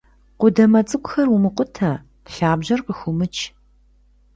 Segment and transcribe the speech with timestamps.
[0.39, 1.91] Къудамэ цӀыкӀухэр умыкъутэ,
[2.33, 3.35] лъабжьэр къыхыумыч.